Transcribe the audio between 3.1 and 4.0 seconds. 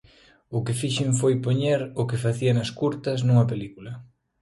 nunha película.